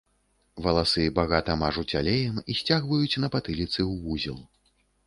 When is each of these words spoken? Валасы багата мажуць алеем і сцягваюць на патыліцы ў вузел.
Валасы 0.67 1.03
багата 1.19 1.57
мажуць 1.65 1.97
алеем 2.01 2.43
і 2.51 2.59
сцягваюць 2.61 3.19
на 3.27 3.31
патыліцы 3.39 3.77
ў 3.89 4.05
вузел. 4.09 4.43